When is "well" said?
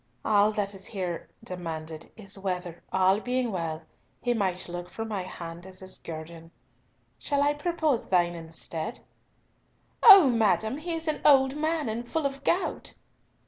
3.51-3.83